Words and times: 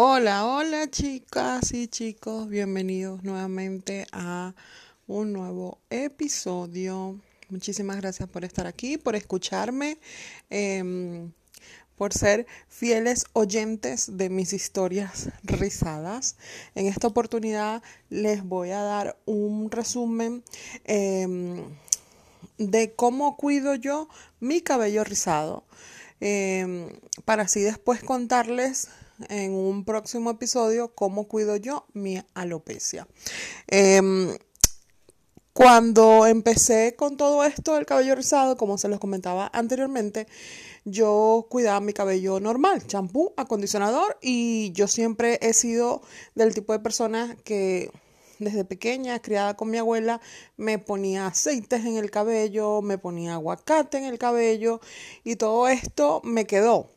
Hola, 0.00 0.46
hola 0.46 0.88
chicas 0.88 1.74
y 1.74 1.88
chicos, 1.88 2.48
bienvenidos 2.48 3.24
nuevamente 3.24 4.06
a 4.12 4.54
un 5.08 5.32
nuevo 5.32 5.80
episodio. 5.90 7.18
Muchísimas 7.48 7.96
gracias 7.96 8.28
por 8.28 8.44
estar 8.44 8.68
aquí, 8.68 8.96
por 8.96 9.16
escucharme, 9.16 9.98
em, 10.50 11.32
por 11.96 12.12
ser 12.12 12.46
fieles 12.68 13.24
oyentes 13.32 14.16
de 14.16 14.30
mis 14.30 14.52
historias 14.52 15.30
rizadas. 15.42 16.36
En 16.76 16.86
esta 16.86 17.08
oportunidad 17.08 17.82
les 18.08 18.44
voy 18.44 18.70
a 18.70 18.82
dar 18.82 19.18
un 19.26 19.68
resumen 19.68 20.44
em, 20.84 21.64
de 22.56 22.92
cómo 22.94 23.36
cuido 23.36 23.74
yo 23.74 24.08
mi 24.38 24.60
cabello 24.60 25.02
rizado. 25.02 25.64
Em, 26.20 26.88
para 27.24 27.42
así 27.42 27.62
después 27.62 28.00
contarles 28.04 28.90
en 29.28 29.52
un 29.52 29.84
próximo 29.84 30.30
episodio 30.30 30.94
cómo 30.94 31.28
cuido 31.28 31.56
yo 31.56 31.86
mi 31.92 32.22
alopecia. 32.34 33.06
Em, 33.66 34.36
cuando 35.52 36.26
empecé 36.26 36.94
con 36.94 37.16
todo 37.16 37.42
esto 37.44 37.74
del 37.74 37.84
cabello 37.84 38.14
rizado, 38.14 38.56
como 38.56 38.78
se 38.78 38.88
los 38.88 39.00
comentaba 39.00 39.50
anteriormente, 39.52 40.28
yo 40.84 41.46
cuidaba 41.50 41.80
mi 41.80 41.92
cabello 41.92 42.38
normal, 42.38 42.86
champú, 42.86 43.34
acondicionador 43.36 44.18
y 44.22 44.70
yo 44.72 44.86
siempre 44.86 45.38
he 45.42 45.52
sido 45.52 46.02
del 46.34 46.54
tipo 46.54 46.72
de 46.72 46.78
persona 46.78 47.36
que 47.44 47.90
desde 48.38 48.64
pequeña, 48.64 49.20
criada 49.20 49.56
con 49.56 49.70
mi 49.70 49.78
abuela, 49.78 50.20
me 50.56 50.78
ponía 50.78 51.26
aceites 51.26 51.84
en 51.84 51.96
el 51.96 52.10
cabello, 52.10 52.80
me 52.82 52.98
ponía 52.98 53.34
aguacate 53.34 53.98
en 53.98 54.04
el 54.04 54.18
cabello 54.18 54.80
y 55.24 55.36
todo 55.36 55.68
esto 55.68 56.20
me 56.24 56.46
quedó. 56.46 56.88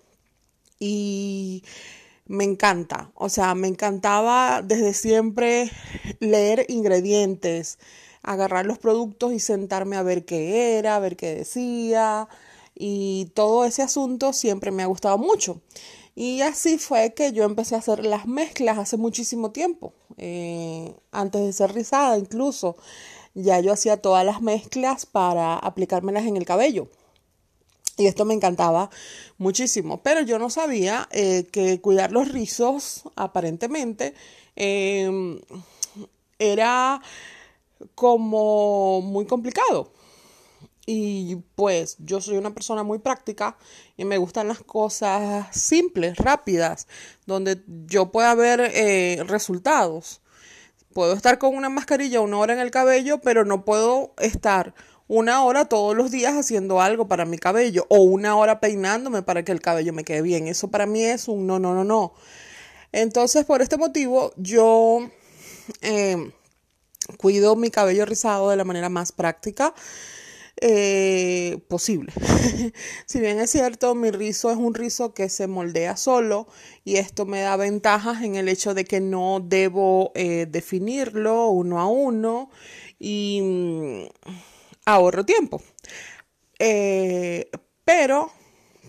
Y 0.79 1.63
me 2.31 2.45
encanta, 2.45 3.11
o 3.15 3.27
sea, 3.27 3.55
me 3.55 3.67
encantaba 3.67 4.61
desde 4.63 4.93
siempre 4.93 5.69
leer 6.19 6.65
ingredientes, 6.69 7.77
agarrar 8.23 8.65
los 8.65 8.79
productos 8.79 9.33
y 9.33 9.39
sentarme 9.39 9.97
a 9.97 10.03
ver 10.03 10.23
qué 10.23 10.77
era, 10.77 10.95
a 10.95 10.99
ver 10.99 11.17
qué 11.17 11.35
decía 11.35 12.29
y 12.73 13.31
todo 13.35 13.65
ese 13.65 13.81
asunto 13.81 14.31
siempre 14.31 14.71
me 14.71 14.81
ha 14.83 14.85
gustado 14.85 15.17
mucho. 15.17 15.61
Y 16.15 16.41
así 16.41 16.77
fue 16.77 17.13
que 17.13 17.33
yo 17.33 17.43
empecé 17.43 17.75
a 17.75 17.79
hacer 17.79 18.05
las 18.05 18.25
mezclas 18.27 18.77
hace 18.77 18.95
muchísimo 18.97 19.51
tiempo, 19.51 19.93
eh, 20.17 20.95
antes 21.11 21.41
de 21.41 21.53
ser 21.53 21.73
rizada 21.73 22.17
incluso. 22.17 22.77
Ya 23.33 23.59
yo 23.59 23.73
hacía 23.73 23.97
todas 23.97 24.25
las 24.25 24.41
mezclas 24.41 25.05
para 25.05 25.55
aplicármelas 25.57 26.25
en 26.25 26.37
el 26.37 26.45
cabello. 26.45 26.87
Y 28.01 28.07
esto 28.07 28.25
me 28.25 28.33
encantaba 28.33 28.89
muchísimo. 29.37 30.01
Pero 30.01 30.21
yo 30.21 30.39
no 30.39 30.49
sabía 30.49 31.07
eh, 31.11 31.47
que 31.51 31.79
cuidar 31.81 32.11
los 32.11 32.29
rizos, 32.29 33.03
aparentemente, 33.15 34.15
em, 34.55 35.39
era 36.39 36.99
como 37.93 39.01
muy 39.01 39.27
complicado. 39.27 39.93
Y 40.87 41.35
pues 41.53 41.97
yo 41.99 42.21
soy 42.21 42.37
una 42.37 42.55
persona 42.55 42.81
muy 42.81 42.97
práctica 42.97 43.55
y 43.97 44.05
me 44.05 44.17
gustan 44.17 44.47
las 44.47 44.61
cosas 44.61 45.55
simples, 45.55 46.17
rápidas, 46.17 46.87
donde 47.27 47.63
yo 47.85 48.11
pueda 48.11 48.33
ver 48.33 48.61
eh, 48.73 49.23
resultados. 49.27 50.21
Puedo 50.91 51.13
estar 51.13 51.37
con 51.37 51.55
una 51.55 51.69
mascarilla 51.69 52.19
una 52.19 52.39
hora 52.39 52.53
en 52.53 52.59
el 52.59 52.71
cabello, 52.71 53.21
pero 53.21 53.45
no 53.45 53.63
puedo 53.63 54.15
estar 54.17 54.73
una 55.11 55.43
hora 55.43 55.65
todos 55.65 55.93
los 55.93 56.09
días 56.09 56.35
haciendo 56.35 56.79
algo 56.79 57.09
para 57.09 57.25
mi 57.25 57.37
cabello 57.37 57.85
o 57.89 57.97
una 57.97 58.37
hora 58.37 58.61
peinándome 58.61 59.23
para 59.23 59.43
que 59.43 59.51
el 59.51 59.59
cabello 59.59 59.91
me 59.91 60.05
quede 60.05 60.21
bien. 60.21 60.47
Eso 60.47 60.71
para 60.71 60.85
mí 60.85 61.03
es 61.03 61.27
un 61.27 61.45
no, 61.45 61.59
no, 61.59 61.73
no, 61.73 61.83
no. 61.83 62.13
Entonces, 62.93 63.43
por 63.43 63.61
este 63.61 63.75
motivo, 63.75 64.31
yo 64.37 65.09
eh, 65.81 66.31
cuido 67.17 67.57
mi 67.57 67.69
cabello 67.69 68.05
rizado 68.05 68.49
de 68.51 68.55
la 68.55 68.63
manera 68.63 68.87
más 68.87 69.11
práctica. 69.11 69.73
Eh, 70.61 71.59
posible. 71.67 72.13
si 73.05 73.19
bien 73.19 73.39
es 73.39 73.49
cierto, 73.51 73.95
mi 73.95 74.11
rizo 74.11 74.49
es 74.49 74.57
un 74.57 74.73
rizo 74.73 75.13
que 75.13 75.27
se 75.27 75.47
moldea 75.47 75.97
solo 75.97 76.47
y 76.85 76.97
esto 76.97 77.25
me 77.25 77.41
da 77.41 77.57
ventajas 77.57 78.21
en 78.23 78.35
el 78.35 78.47
hecho 78.47 78.73
de 78.73 78.85
que 78.85 79.01
no 79.01 79.41
debo 79.43 80.13
eh, 80.15 80.47
definirlo 80.49 81.49
uno 81.49 81.81
a 81.81 81.87
uno 81.87 82.49
y 82.99 83.41
mm, 83.41 84.31
ahorro 84.85 85.25
tiempo. 85.25 85.61
Eh, 86.59 87.49
pero 87.83 88.31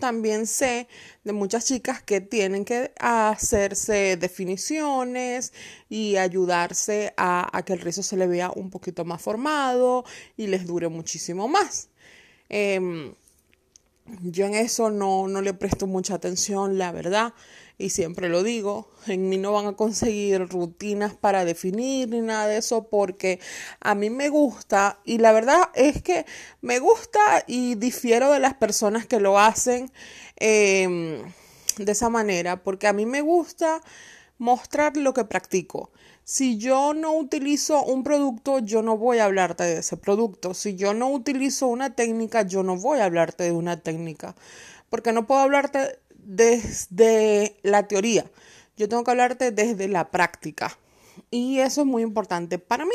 también 0.02 0.46
sé 0.46 0.88
de 1.22 1.32
muchas 1.32 1.64
chicas 1.64 2.02
que 2.02 2.20
tienen 2.20 2.64
que 2.64 2.92
hacerse 2.98 4.16
definiciones 4.16 5.52
y 5.88 6.16
ayudarse 6.16 7.14
a, 7.16 7.62
que 7.64 7.74
el 7.74 7.80
rizo 7.80 8.02
se 8.02 8.16
le 8.16 8.26
vea 8.26 8.50
un 8.50 8.68
poquito 8.68 9.04
más 9.04 9.22
formado 9.22 10.04
y 10.36 10.48
les 10.48 10.66
dure 10.66 10.88
muchísimo 10.88 11.46
más. 11.46 11.88
Em, 12.48 13.14
yo 14.22 14.46
en 14.46 14.54
eso 14.54 14.90
no, 14.90 15.28
no 15.28 15.40
le 15.40 15.54
presto 15.54 15.86
mucha 15.86 16.14
atención, 16.14 16.78
la 16.78 16.90
verdad 16.90 17.32
y 17.82 17.90
siempre 17.90 18.28
lo 18.28 18.44
digo, 18.44 18.88
en 19.08 19.28
mí 19.28 19.38
no 19.38 19.52
van 19.52 19.66
a 19.66 19.76
conseguir 19.76 20.48
rutinas 20.48 21.14
para 21.14 21.44
definir 21.44 22.08
ni 22.10 22.20
nada 22.20 22.46
de 22.46 22.58
eso 22.58 22.88
porque 22.88 23.40
a 23.80 23.96
mí 23.96 24.08
me 24.08 24.28
gusta 24.28 25.00
y 25.04 25.18
la 25.18 25.32
verdad 25.32 25.70
es 25.74 26.00
que 26.00 26.24
me 26.60 26.78
gusta 26.78 27.42
y 27.48 27.74
difiero 27.74 28.30
de 28.30 28.38
las 28.38 28.54
personas 28.54 29.04
que 29.06 29.18
lo 29.18 29.38
hacen 29.38 29.90
em, 30.36 31.24
de 31.76 31.92
esa 31.92 32.08
manera 32.08 32.62
porque 32.62 32.86
a 32.86 32.92
mí 32.92 33.04
me 33.04 33.20
gusta 33.20 33.82
mostrar 34.38 34.96
lo 34.96 35.12
que 35.12 35.24
practico. 35.24 35.90
Si 36.24 36.58
yo 36.58 36.94
no 36.94 37.14
utilizo 37.14 37.82
un 37.82 38.04
producto, 38.04 38.60
yo 38.60 38.82
no 38.82 38.96
voy 38.96 39.18
a 39.18 39.24
hablarte 39.24 39.64
de 39.64 39.78
ese 39.78 39.96
producto. 39.96 40.54
Si 40.54 40.76
yo 40.76 40.94
no 40.94 41.10
utilizo 41.10 41.66
una 41.66 41.96
técnica, 41.96 42.42
yo 42.42 42.62
no 42.62 42.76
voy 42.76 43.00
a 43.00 43.06
hablarte 43.06 43.44
de 43.44 43.52
una 43.52 43.80
técnica. 43.80 44.36
Porque 44.88 45.12
no 45.12 45.26
puedo 45.26 45.40
hablarte 45.40 45.98
desde 46.24 47.56
la 47.62 47.86
teoría, 47.88 48.30
yo 48.76 48.88
tengo 48.88 49.04
que 49.04 49.10
hablarte 49.10 49.50
desde 49.50 49.88
la 49.88 50.10
práctica. 50.10 50.78
Y 51.30 51.58
eso 51.58 51.82
es 51.82 51.86
muy 51.86 52.02
importante 52.02 52.58
para 52.58 52.84
mí. 52.84 52.94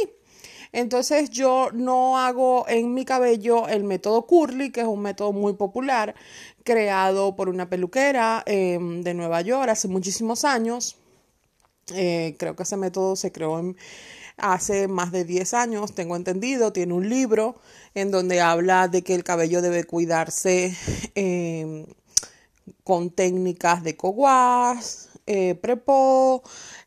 Entonces 0.72 1.30
yo 1.30 1.70
no 1.74 2.18
hago 2.18 2.68
en 2.68 2.94
mi 2.94 3.06
cabello 3.06 3.68
el 3.68 3.84
método 3.84 4.26
curly, 4.26 4.72
que 4.72 4.82
es 4.82 4.88
un 4.88 5.02
método 5.02 5.32
muy 5.32 5.54
popular, 5.54 6.16
creado 6.64 7.36
por 7.36 7.50
una 7.50 7.70
peluquera 7.70 8.44
em, 8.46 9.02
de 9.02 9.14
Nueva 9.14 9.42
York 9.42 9.70
hace 9.70 9.88
muchísimos 9.88 10.46
años. 10.46 10.98
Eh, 11.94 12.36
creo 12.38 12.56
que 12.56 12.64
ese 12.64 12.76
método 12.76 13.16
se 13.16 13.32
creó 13.32 13.74
hace 14.38 14.88
más 14.88 15.12
de 15.12 15.24
10 15.24 15.54
años, 15.54 15.96
tengo 15.96 16.16
entendido. 16.16 16.74
Tiene 16.74 16.94
un 16.94 17.10
libro 17.10 17.56
en 17.94 18.12
donde 18.12 18.42
habla 18.42 18.88
de 18.88 19.04
que 19.04 19.16
el 19.16 19.24
cabello 19.24 19.62
debe 19.62 19.84
cuidarse. 19.86 20.76
Em, 21.16 21.86
con 22.88 23.10
técnicas 23.10 23.84
de 23.84 23.98
coguas, 23.98 25.10
eh, 25.26 25.56
prepo, 25.56 26.42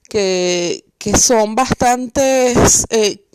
que, 0.08 0.86
que, 0.96 1.14
son 1.14 1.54
bastantes... 1.54 2.86
Eh, 2.88 3.26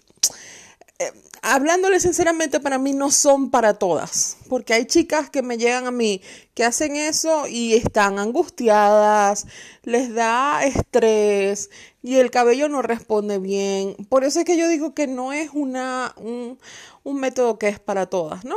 eh, 0.97 1.11
hablándole 1.43 1.99
sinceramente, 1.99 2.59
para 2.59 2.79
mí 2.79 2.93
no 2.93 3.11
son 3.11 3.51
para 3.51 3.75
todas, 3.75 4.37
porque 4.49 4.73
hay 4.73 4.85
chicas 4.85 5.29
que 5.29 5.43
me 5.43 5.59
llegan 5.59 5.85
a 5.85 5.91
mí 5.91 6.23
que 6.55 6.63
hacen 6.63 6.95
eso 6.95 7.45
y 7.47 7.75
están 7.75 8.17
angustiadas, 8.17 9.45
les 9.83 10.15
da 10.15 10.63
estrés 10.65 11.69
y 12.01 12.15
el 12.15 12.31
cabello 12.31 12.67
no 12.67 12.81
responde 12.81 13.37
bien. 13.37 13.95
Por 14.09 14.23
eso 14.23 14.39
es 14.39 14.45
que 14.45 14.57
yo 14.57 14.67
digo 14.67 14.95
que 14.95 15.05
no 15.05 15.33
es 15.33 15.51
una, 15.53 16.15
un, 16.17 16.57
un 17.03 17.19
método 17.19 17.59
que 17.59 17.67
es 17.67 17.79
para 17.79 18.07
todas, 18.07 18.43
¿no? 18.43 18.55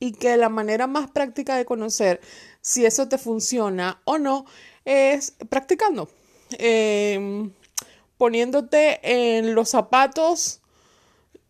Y 0.00 0.12
que 0.12 0.38
la 0.38 0.48
manera 0.48 0.86
más 0.86 1.10
práctica 1.10 1.54
de 1.56 1.66
conocer 1.66 2.22
si 2.64 2.86
eso 2.86 3.08
te 3.08 3.18
funciona 3.18 4.00
o 4.04 4.16
no 4.16 4.46
es 4.86 5.34
practicando, 5.50 6.08
em, 6.52 7.52
poniéndote 8.16 9.00
en 9.02 9.54
los 9.54 9.68
zapatos 9.68 10.62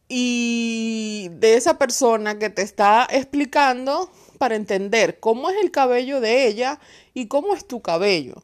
y 0.09 1.29
de 1.35 1.55
esa 1.55 1.79
persona 1.79 2.41
que 2.41 2.51
te 2.51 2.63
está 2.63 3.07
explicando 3.09 4.11
para 4.39 4.57
entender 4.57 5.21
cómo 5.21 5.51
es 5.51 5.57
el 5.63 5.71
cabello 5.71 6.21
de 6.21 6.49
ella 6.49 6.81
y 7.15 7.29
cómo 7.29 7.55
es 7.55 7.65
tu 7.65 7.81
cabello. 7.81 8.35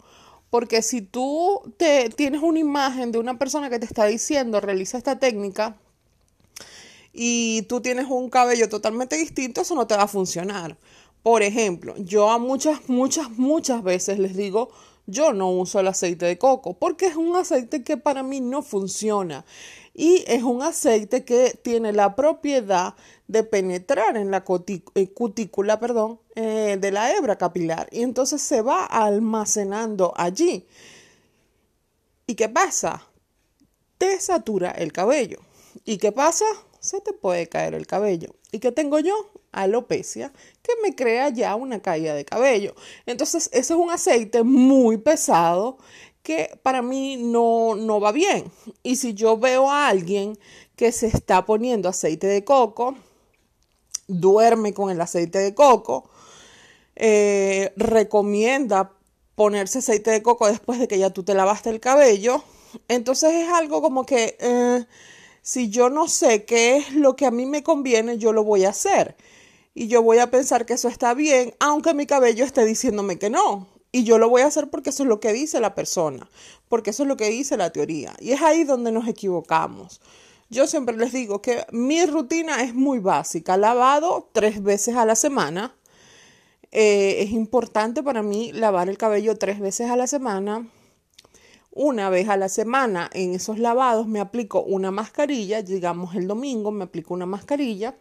Porque 0.48 0.80
si 0.82 1.02
tú 1.02 1.74
te, 1.76 2.08
tienes 2.10 2.40
una 2.40 2.60
imagen 2.60 3.10
de 3.10 3.18
una 3.18 3.36
persona 3.36 3.68
que 3.68 3.80
te 3.80 3.86
está 3.86 4.06
diciendo 4.06 4.60
realiza 4.60 4.96
esta 4.96 5.18
técnica 5.18 5.76
y 7.12 7.62
tú 7.62 7.80
tienes 7.80 8.06
un 8.08 8.30
cabello 8.30 8.68
totalmente 8.68 9.16
distinto, 9.16 9.62
eso 9.62 9.74
no 9.74 9.88
te 9.88 9.96
va 9.96 10.04
a 10.04 10.08
funcionar. 10.08 10.78
Por 11.22 11.42
ejemplo, 11.42 11.94
yo 11.98 12.30
a 12.30 12.38
muchas, 12.38 12.88
muchas, 12.88 13.30
muchas 13.30 13.82
veces 13.82 14.18
les 14.18 14.36
digo, 14.36 14.70
yo 15.06 15.32
no 15.32 15.50
uso 15.50 15.80
el 15.80 15.88
aceite 15.88 16.26
de 16.26 16.38
coco 16.38 16.78
porque 16.78 17.06
es 17.06 17.16
un 17.16 17.36
aceite 17.36 17.82
que 17.82 17.96
para 17.96 18.22
mí 18.22 18.40
no 18.40 18.62
funciona 18.62 19.44
y 19.92 20.24
es 20.26 20.42
un 20.42 20.62
aceite 20.62 21.24
que 21.24 21.58
tiene 21.62 21.92
la 21.92 22.14
propiedad 22.14 22.94
de 23.26 23.42
penetrar 23.44 24.16
en 24.16 24.30
la 24.30 24.44
eh, 24.94 25.12
cutícula 25.12 25.80
perdón, 25.80 26.20
eh, 26.36 26.78
de 26.80 26.90
la 26.92 27.14
hebra 27.14 27.36
capilar 27.36 27.88
y 27.90 28.02
entonces 28.02 28.40
se 28.40 28.62
va 28.62 28.86
almacenando 28.86 30.14
allí. 30.16 30.66
¿Y 32.26 32.34
qué 32.34 32.48
pasa? 32.48 33.06
Te 33.98 34.20
satura 34.20 34.70
el 34.70 34.92
cabello. 34.92 35.40
¿Y 35.84 35.98
qué 35.98 36.12
pasa? 36.12 36.44
Se 36.78 37.00
te 37.00 37.12
puede 37.12 37.48
caer 37.48 37.74
el 37.74 37.86
cabello. 37.86 38.36
¿Y 38.52 38.60
qué 38.60 38.72
tengo 38.72 39.00
yo? 39.00 39.14
Alopecia, 39.52 40.32
que 40.62 40.72
me 40.82 40.94
crea 40.94 41.28
ya 41.30 41.54
una 41.56 41.80
caída 41.80 42.14
de 42.14 42.24
cabello. 42.24 42.74
Entonces, 43.06 43.48
ese 43.52 43.74
es 43.74 43.78
un 43.78 43.90
aceite 43.90 44.42
muy 44.42 44.98
pesado 44.98 45.78
que 46.22 46.58
para 46.62 46.82
mí 46.82 47.16
no, 47.16 47.74
no 47.74 48.00
va 48.00 48.12
bien. 48.12 48.50
Y 48.82 48.96
si 48.96 49.14
yo 49.14 49.38
veo 49.38 49.70
a 49.70 49.88
alguien 49.88 50.38
que 50.76 50.92
se 50.92 51.06
está 51.06 51.44
poniendo 51.44 51.88
aceite 51.88 52.26
de 52.26 52.44
coco, 52.44 52.96
duerme 54.06 54.74
con 54.74 54.90
el 54.90 55.00
aceite 55.00 55.38
de 55.38 55.54
coco, 55.54 56.10
eh, 56.96 57.72
recomienda 57.76 58.92
ponerse 59.34 59.78
aceite 59.78 60.10
de 60.10 60.22
coco 60.22 60.46
después 60.46 60.78
de 60.78 60.88
que 60.88 60.98
ya 60.98 61.10
tú 61.10 61.22
te 61.22 61.34
lavaste 61.34 61.70
el 61.70 61.80
cabello. 61.80 62.42
Entonces 62.88 63.32
es 63.32 63.48
algo 63.48 63.82
como 63.82 64.04
que 64.04 64.36
eh, 64.38 64.84
si 65.42 65.70
yo 65.70 65.88
no 65.90 66.08
sé 66.08 66.44
qué 66.44 66.76
es 66.76 66.94
lo 66.94 67.16
que 67.16 67.26
a 67.26 67.30
mí 67.30 67.46
me 67.46 67.62
conviene, 67.62 68.18
yo 68.18 68.32
lo 68.32 68.44
voy 68.44 68.64
a 68.64 68.70
hacer. 68.70 69.16
Y 69.74 69.86
yo 69.86 70.02
voy 70.02 70.18
a 70.18 70.30
pensar 70.30 70.66
que 70.66 70.74
eso 70.74 70.88
está 70.88 71.14
bien, 71.14 71.54
aunque 71.60 71.94
mi 71.94 72.06
cabello 72.06 72.44
esté 72.44 72.64
diciéndome 72.64 73.18
que 73.18 73.30
no. 73.30 73.68
Y 73.92 74.04
yo 74.04 74.18
lo 74.18 74.28
voy 74.28 74.42
a 74.42 74.46
hacer 74.46 74.70
porque 74.70 74.90
eso 74.90 75.02
es 75.02 75.08
lo 75.08 75.20
que 75.20 75.32
dice 75.32 75.60
la 75.60 75.74
persona, 75.74 76.28
porque 76.68 76.90
eso 76.90 77.02
es 77.02 77.08
lo 77.08 77.16
que 77.16 77.28
dice 77.28 77.56
la 77.56 77.70
teoría. 77.70 78.14
Y 78.20 78.32
es 78.32 78.42
ahí 78.42 78.64
donde 78.64 78.92
nos 78.92 79.08
equivocamos. 79.08 80.00
Yo 80.48 80.66
siempre 80.66 80.96
les 80.96 81.12
digo 81.12 81.42
que 81.42 81.64
mi 81.70 82.04
rutina 82.06 82.62
es 82.62 82.74
muy 82.74 82.98
básica. 82.98 83.56
Lavado 83.56 84.28
tres 84.32 84.62
veces 84.62 84.96
a 84.96 85.06
la 85.06 85.14
semana. 85.14 85.74
Eh, 86.72 87.22
es 87.22 87.30
importante 87.30 88.02
para 88.02 88.22
mí 88.22 88.52
lavar 88.52 88.88
el 88.88 88.98
cabello 88.98 89.36
tres 89.38 89.60
veces 89.60 89.90
a 89.90 89.96
la 89.96 90.06
semana. 90.06 90.68
Una 91.72 92.10
vez 92.10 92.28
a 92.28 92.36
la 92.36 92.48
semana 92.48 93.10
en 93.12 93.34
esos 93.34 93.58
lavados 93.60 94.08
me 94.08 94.20
aplico 94.20 94.62
una 94.62 94.90
mascarilla. 94.90 95.62
Digamos 95.62 96.16
el 96.16 96.26
domingo 96.26 96.72
me 96.72 96.84
aplico 96.84 97.14
una 97.14 97.26
mascarilla 97.26 97.96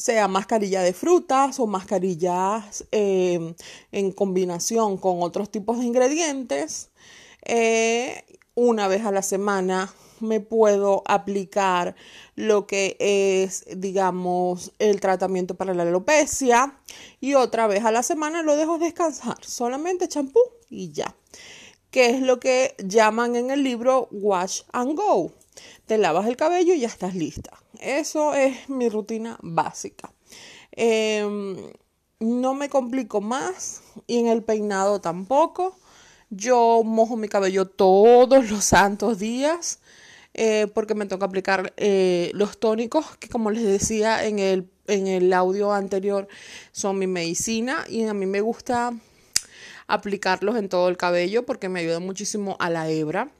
sea 0.00 0.28
mascarilla 0.28 0.80
de 0.80 0.94
frutas 0.94 1.60
o 1.60 1.66
mascarillas 1.66 2.86
eh, 2.90 3.54
en 3.92 4.12
combinación 4.12 4.96
con 4.96 5.22
otros 5.22 5.50
tipos 5.50 5.78
de 5.78 5.84
ingredientes. 5.84 6.88
Eh, 7.44 8.24
una 8.54 8.88
vez 8.88 9.04
a 9.04 9.12
la 9.12 9.20
semana 9.20 9.92
me 10.20 10.40
puedo 10.40 11.02
aplicar 11.04 11.94
lo 12.34 12.66
que 12.66 12.96
es, 12.98 13.66
digamos, 13.76 14.72
el 14.78 15.00
tratamiento 15.00 15.54
para 15.54 15.74
la 15.74 15.82
alopecia 15.82 16.78
y 17.20 17.34
otra 17.34 17.66
vez 17.66 17.84
a 17.84 17.92
la 17.92 18.02
semana 18.02 18.42
lo 18.42 18.56
dejo 18.56 18.78
descansar, 18.78 19.44
solamente 19.44 20.08
champú 20.08 20.40
y 20.70 20.92
ya. 20.92 21.14
Que 21.90 22.08
es 22.08 22.22
lo 22.22 22.40
que 22.40 22.74
llaman 22.82 23.36
en 23.36 23.50
el 23.50 23.62
libro 23.62 24.08
Wash 24.12 24.62
and 24.72 24.96
Go. 24.96 25.32
Te 25.90 25.98
lavas 25.98 26.28
el 26.28 26.36
cabello 26.36 26.72
y 26.72 26.78
ya 26.78 26.86
estás 26.86 27.16
lista. 27.16 27.50
Eso 27.80 28.32
es 28.32 28.68
mi 28.68 28.88
rutina 28.88 29.36
básica. 29.42 30.12
Em, 30.70 31.56
no 32.20 32.54
me 32.54 32.68
complico 32.68 33.20
más 33.20 33.82
y 34.06 34.20
en 34.20 34.28
el 34.28 34.44
peinado 34.44 35.00
tampoco. 35.00 35.76
Yo 36.28 36.82
mojo 36.84 37.16
mi 37.16 37.26
cabello 37.26 37.66
todos 37.66 38.48
los 38.48 38.64
santos 38.64 39.18
días 39.18 39.80
eh, 40.32 40.68
porque 40.72 40.94
me 40.94 41.06
toca 41.06 41.26
aplicar 41.26 41.72
eh, 41.76 42.30
los 42.34 42.60
tónicos 42.60 43.16
que 43.16 43.28
como 43.28 43.50
les 43.50 43.64
decía 43.64 44.24
en 44.26 44.38
el, 44.38 44.70
en 44.86 45.08
el 45.08 45.32
audio 45.32 45.72
anterior 45.72 46.28
son 46.70 47.00
mi 47.00 47.08
medicina 47.08 47.84
y 47.88 48.04
a 48.04 48.14
mí 48.14 48.26
me 48.26 48.42
gusta 48.42 48.92
aplicarlos 49.88 50.54
en 50.54 50.68
todo 50.68 50.88
el 50.88 50.96
cabello 50.96 51.44
porque 51.44 51.68
me 51.68 51.80
ayuda 51.80 51.98
muchísimo 51.98 52.56
a 52.60 52.70
la 52.70 52.88
hebra. 52.88 53.32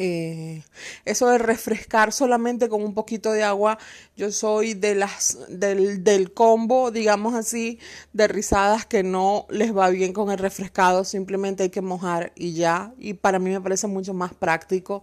Eh, 0.00 0.62
eso 1.04 1.26
de 1.28 1.38
refrescar 1.38 2.12
solamente 2.12 2.68
con 2.68 2.84
un 2.84 2.94
poquito 2.94 3.32
de 3.32 3.42
agua, 3.42 3.78
yo 4.16 4.30
soy 4.30 4.74
de 4.74 4.94
las 4.94 5.38
del, 5.48 6.04
del, 6.04 6.32
combo, 6.32 6.92
digamos 6.92 7.34
así, 7.34 7.80
de 8.12 8.28
rizadas 8.28 8.86
que 8.86 9.02
no 9.02 9.46
les 9.50 9.76
va 9.76 9.90
bien 9.90 10.12
con 10.12 10.30
el 10.30 10.38
refrescado, 10.38 11.02
simplemente 11.02 11.64
hay 11.64 11.70
que 11.70 11.80
mojar 11.80 12.32
y 12.36 12.52
ya. 12.52 12.94
Y 12.96 13.14
para 13.14 13.40
mí 13.40 13.50
me 13.50 13.60
parece 13.60 13.88
mucho 13.88 14.14
más 14.14 14.32
práctico 14.34 15.02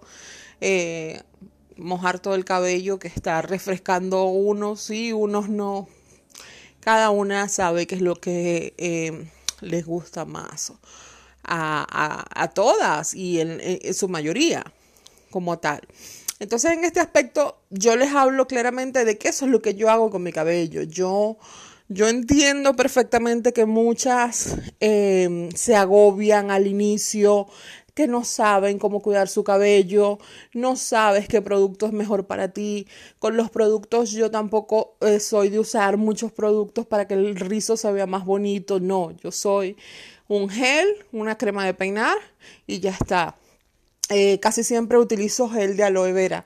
eh, 0.61 1.21
mojar 1.75 2.19
todo 2.19 2.35
el 2.35 2.45
cabello 2.45 2.97
que 2.97 3.09
está 3.09 3.41
refrescando 3.41 4.23
unos 4.25 4.79
sí, 4.81 5.11
unos 5.11 5.49
no. 5.49 5.89
Cada 6.79 7.09
una 7.09 7.49
sabe 7.49 7.85
qué 7.85 7.95
es 7.95 8.01
lo 8.01 8.15
que 8.15 8.73
eh, 8.77 9.29
les 9.59 9.85
gusta 9.85 10.23
más 10.23 10.71
a, 11.43 12.25
a, 12.33 12.47
todas 12.49 13.13
y 13.13 13.39
en 13.41 13.93
su 13.93 14.07
mayoría 14.07 14.63
como 15.35 15.59
tal. 15.59 15.81
Entonces, 16.39 16.71
en 16.71 16.85
este 16.85 17.01
aspecto, 17.01 17.57
yo 17.69 17.97
les 17.97 18.13
hablo 18.13 18.47
claramente 18.47 19.03
de 19.03 19.17
que 19.17 19.27
eso 19.27 19.43
es 19.43 19.51
lo 19.51 19.61
que 19.61 19.75
yo 19.75 19.89
hago 19.89 20.09
con 20.09 20.23
mi 20.23 20.31
cabello. 20.31 20.83
Yo, 20.83 21.35
yo 21.89 22.07
entiendo 22.07 22.73
perfectamente 22.77 23.51
que 23.51 23.65
muchas 23.65 24.55
em, 24.79 25.51
se 25.51 25.75
agobian 25.75 26.51
al 26.51 26.67
inicio, 26.67 27.47
que 27.93 28.07
no 28.07 28.23
saben 28.23 28.79
cómo 28.79 29.01
cuidar 29.01 29.27
su 29.27 29.43
cabello, 29.43 30.19
no 30.53 30.77
sabes 30.77 31.27
qué 31.27 31.41
producto 31.41 31.85
es 31.85 31.91
mejor 31.91 32.27
para 32.27 32.53
ti. 32.53 32.87
Con 33.19 33.35
los 33.35 33.49
productos 33.49 34.11
yo 34.11 34.31
tampoco 34.31 34.95
eh, 35.01 35.19
soy 35.19 35.49
de 35.49 35.59
usar 35.59 35.97
muchos 35.97 36.31
productos 36.31 36.85
para 36.85 37.09
que 37.09 37.15
el 37.15 37.35
rizo 37.35 37.75
se 37.75 37.91
vea 37.91 38.07
más 38.07 38.23
bonito, 38.23 38.79
no, 38.79 39.11
yo 39.11 39.33
soy 39.33 39.75
un 40.29 40.47
gel, 40.47 40.87
una 41.11 41.37
crema 41.37 41.65
de 41.65 41.73
peinar 41.73 42.15
y 42.67 42.79
ya 42.79 42.91
está. 42.91 43.35
Eh, 44.09 44.39
casi 44.39 44.63
siempre 44.63 44.99
utilizo 44.99 45.49
gel 45.49 45.77
de 45.77 45.83
aloe 45.83 46.13
vera. 46.13 46.45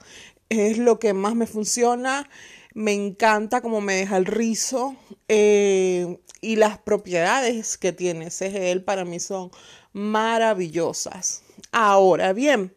Es 0.50 0.78
lo 0.78 1.00
que 1.00 1.14
más 1.14 1.36
me 1.36 1.48
funciona. 1.48 2.30
Me 2.74 2.94
encanta 2.94 3.62
cómo 3.62 3.82
me 3.82 3.96
deja 3.96 4.18
el 4.18 4.26
rizo 4.26 4.96
eh, 5.28 6.20
y 6.42 6.56
las 6.56 6.78
propiedades 6.78 7.78
que 7.78 7.92
tiene 7.92 8.28
ese 8.28 8.52
gel 8.52 8.84
para 8.84 9.06
mí 9.06 9.20
son 9.20 9.52
maravillosas. 9.92 11.42
Ahora 11.72 12.32
bien, 12.34 12.74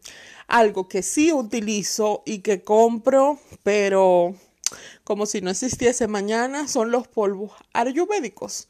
algo 0.48 0.88
que 0.88 1.02
sí 1.02 1.32
utilizo 1.32 2.22
y 2.26 2.40
que 2.40 2.62
compro, 2.62 3.38
pero 3.62 4.34
como 5.04 5.26
si 5.26 5.40
no 5.40 5.50
existiese 5.50 6.08
mañana, 6.08 6.68
son 6.68 6.90
los 6.90 7.06
polvos 7.06 7.52
ayurvédicos. 7.72 8.68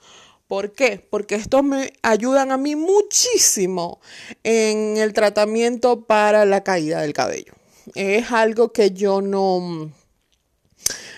¿Por 0.52 0.72
qué? 0.72 1.02
Porque 1.08 1.36
estos 1.36 1.64
me 1.64 1.94
ayudan 2.02 2.52
a 2.52 2.58
mí 2.58 2.76
muchísimo 2.76 4.00
en 4.44 4.98
el 4.98 5.14
tratamiento 5.14 6.04
para 6.04 6.44
la 6.44 6.62
caída 6.62 7.00
del 7.00 7.14
cabello. 7.14 7.54
Es 7.94 8.30
algo 8.32 8.70
que 8.70 8.90
yo 8.90 9.22
no, 9.22 9.90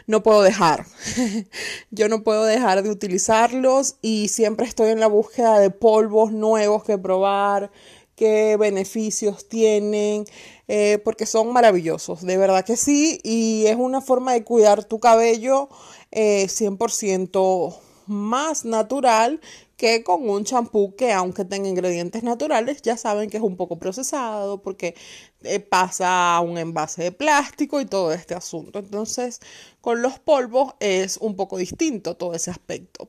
no 0.07 0.23
puedo 0.23 0.41
dejar. 0.41 0.87
yo 1.91 2.09
no 2.09 2.23
puedo 2.23 2.45
dejar 2.45 2.85
de 2.85 2.91
utilizarlos 2.91 3.97
y 4.03 4.29
siempre 4.29 4.67
estoy 4.67 4.91
en 4.91 5.01
la 5.01 5.09
búsqueda 5.09 5.59
de 5.59 5.71
polvos 5.71 6.31
nuevos 6.31 6.85
que 6.85 6.97
probar, 6.97 7.73
qué 8.15 8.57
beneficios 8.57 9.49
tienen, 9.49 10.27
eh, 10.69 11.01
porque 11.05 11.27
son 11.27 11.53
maravillosos, 11.53 12.23
de 12.23 12.37
verdad 12.37 12.65
que 12.65 12.77
sí, 12.77 13.19
y 13.25 13.67
es 13.67 13.75
una 13.75 14.01
forma 14.01 14.33
de 14.33 14.45
cuidar 14.45 14.85
tu 14.85 15.01
cabello 15.01 15.69
eh, 16.13 16.47
100% 16.47 17.81
más 18.07 18.65
natural 18.65 19.41
que 19.77 20.05
con 20.05 20.29
un 20.29 20.45
champú 20.45 20.95
que 20.97 21.13
aunque 21.13 21.45
tenga 21.45 21.69
ingredientes 21.69 22.23
naturales 22.23 22.83
ya 22.83 22.97
saben 22.97 23.29
que 23.31 23.39
es 23.39 23.43
un 23.43 23.57
poco 23.57 23.79
procesado 23.79 24.63
porque 24.63 24.95
eh, 25.43 25.61
pasa 25.61 26.37
a 26.37 26.41
un 26.41 26.59
envase 26.59 27.03
de 27.03 27.13
plástico 27.13 27.81
y 27.81 27.87
todo 27.87 28.13
este 28.13 28.35
asunto. 28.35 28.79
Entonces 28.79 29.41
con 29.81 30.03
los 30.03 30.19
polvos 30.19 30.75
es 30.81 31.19
un 31.19 31.37
poco 31.37 31.59
distinto 31.59 32.17
todo 32.17 32.35
ese 32.35 32.51
aspecto. 32.51 33.09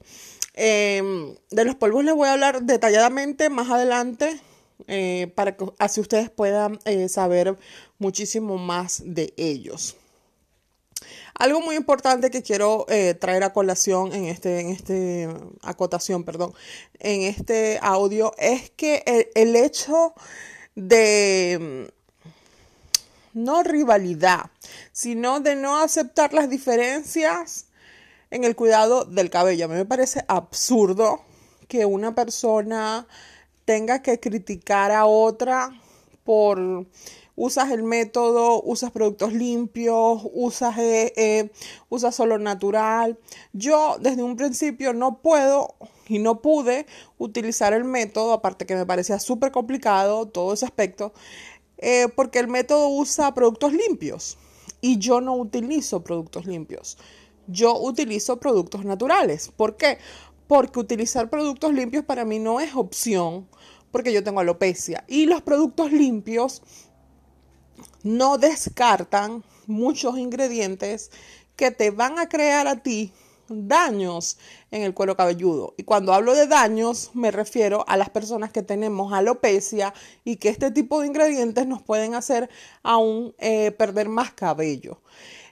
Em, 0.54 1.36
de 1.52 1.66
los 1.66 1.76
polvos 1.76 2.04
les 2.06 2.16
voy 2.16 2.28
a 2.30 2.34
hablar 2.34 2.64
detalladamente 2.64 3.50
más 3.50 3.70
adelante 3.70 4.40
eh, 4.88 5.32
para 5.36 5.56
que 5.56 5.66
así 5.80 6.02
ustedes 6.02 6.30
puedan 6.30 6.80
eh, 6.86 7.10
saber 7.10 7.58
muchísimo 8.00 8.58
más 8.58 9.02
de 9.06 9.34
ellos. 9.38 9.98
Algo 11.34 11.62
muy 11.62 11.76
importante 11.76 12.32
que 12.32 12.42
quiero 12.42 12.86
eh, 12.90 13.14
traer 13.14 13.44
a 13.44 13.54
colación 13.54 14.14
en 14.14 14.26
este, 14.26 14.62
en 14.62 14.70
este, 14.70 15.30
acotación, 15.62 16.24
perdón, 16.24 16.54
en 17.00 17.22
este 17.22 17.80
audio 17.82 18.34
es 18.38 18.70
que 18.72 19.04
el, 19.06 19.28
el 19.36 19.56
hecho 19.56 20.14
de 20.76 21.90
mm, 21.90 23.40
no 23.44 23.64
rivalidad, 23.64 24.50
sino 24.92 25.42
de 25.42 25.56
no 25.56 25.78
aceptar 25.78 26.34
las 26.34 26.50
diferencias 26.50 27.68
en 28.32 28.44
el 28.44 28.56
cuidado 28.56 29.06
del 29.06 29.30
cabello. 29.30 29.66
A 29.66 29.68
mí 29.68 29.76
me 29.76 29.86
parece 29.86 30.24
absurdo 30.28 31.22
que 31.68 31.86
una 31.86 32.16
persona 32.16 33.08
tenga 33.66 34.02
que 34.02 34.20
criticar 34.20 34.92
a 34.92 35.06
otra 35.06 35.72
por 36.24 36.86
usas 37.36 37.72
el 37.72 37.84
método, 37.84 38.62
usas 38.64 38.92
productos 38.92 39.34
limpios, 39.34 40.22
usas, 40.34 40.78
eh, 40.78 41.14
eh, 41.16 41.52
usas 41.90 42.16
solo 42.16 42.38
natural. 42.40 43.18
Yo 43.54 43.98
desde 44.00 44.24
un 44.24 44.36
principio 44.36 44.94
no 44.94 45.22
puedo 45.22 45.76
y 46.08 46.20
no 46.20 46.42
pude 46.42 46.86
utilizar 47.18 47.74
el 47.74 47.84
método, 47.84 48.34
aparte 48.34 48.66
que 48.66 48.76
me 48.76 48.86
parecía 48.86 49.20
súper 49.20 49.52
complicado 49.52 50.28
todo 50.28 50.54
ese 50.54 50.66
aspecto, 50.66 51.14
eh, 51.78 52.08
porque 52.16 52.40
el 52.40 52.48
método 52.48 52.88
usa 52.88 53.34
productos 53.34 53.74
limpios 53.74 54.38
y 54.82 54.98
yo 54.98 55.20
no 55.20 55.36
utilizo 55.36 56.04
productos 56.04 56.46
limpios. 56.46 56.98
Yo 57.48 57.78
utilizo 57.80 58.40
productos 58.40 58.86
naturales. 58.86 59.52
¿Por 59.56 59.78
qué? 59.78 60.00
Porque 60.48 60.80
utilizar 60.80 61.30
productos 61.30 61.74
limpios 61.74 62.06
para 62.06 62.26
mí 62.26 62.40
no 62.40 62.60
es 62.60 62.76
opción, 62.76 63.48
porque 63.92 64.14
yo 64.14 64.24
tengo 64.24 64.40
alopecia. 64.40 65.04
Y 65.08 65.26
los 65.26 65.42
productos 65.42 65.92
limpios 65.92 66.62
no 68.06 68.38
descartan 68.38 69.44
muchos 69.66 70.20
ingredientes 70.20 71.10
que 71.56 71.72
te 71.72 71.90
van 71.90 72.20
a 72.20 72.30
crear 72.30 72.68
a 72.68 72.84
ti 72.84 73.12
daños 73.50 74.38
en 74.70 74.84
el 74.84 74.94
cuero 74.94 75.18
cabelludo. 75.18 75.74
Y 75.76 75.84
cuando 75.84 76.14
hablo 76.14 76.36
de 76.36 76.46
daños, 76.46 77.10
me 77.16 77.32
refiero 77.32 77.84
a 77.88 77.98
las 77.98 78.12
personas 78.12 78.52
que 78.52 78.62
tenemos 78.62 79.12
alopecia 79.12 79.92
y 80.24 80.36
que 80.36 80.50
este 80.50 80.70
tipo 80.70 81.02
de 81.02 81.08
ingredientes 81.08 81.66
nos 81.66 81.82
pueden 81.82 82.14
hacer 82.14 82.48
aún 82.84 83.34
eh, 83.40 83.72
perder 83.72 84.08
más 84.08 84.32
cabello. 84.34 85.02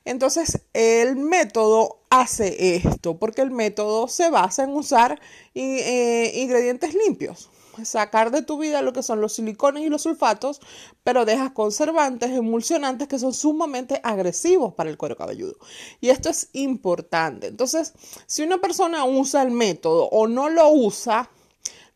Entonces, 0.06 0.62
el 0.74 1.16
método 1.16 2.02
hace 2.12 2.76
esto, 2.76 3.18
porque 3.18 3.42
el 3.42 3.50
método 3.50 4.08
se 4.08 4.30
basa 4.30 4.64
en 4.64 4.76
usar 4.76 5.20
eh, 5.56 6.32
ingredientes 6.36 6.94
limpios 6.94 7.50
sacar 7.84 8.32
de 8.32 8.42
tu 8.42 8.58
vida 8.58 8.82
lo 8.82 8.94
que 8.94 9.04
son 9.04 9.22
los 9.22 9.34
silicones 9.34 9.84
y 9.84 9.90
los 9.90 10.04
sulfatos, 10.04 10.62
pero 11.04 11.26
dejas 11.26 11.52
conservantes, 11.52 12.32
emulsionantes 12.32 13.08
que 13.08 13.20
son 13.20 13.34
sumamente 13.34 14.00
agresivos 14.04 14.74
para 14.74 14.90
el 14.90 14.98
cuero 14.98 15.16
cabelludo. 15.16 15.56
Y 16.02 16.10
esto 16.10 16.30
es 16.30 16.50
importante. 16.54 17.48
Entonces, 17.48 17.94
si 18.26 18.44
una 18.44 18.60
persona 18.60 19.06
usa 19.06 19.42
el 19.42 19.52
método 19.52 20.08
o 20.10 20.28
no 20.28 20.50
lo 20.50 20.70
usa, 20.70 21.30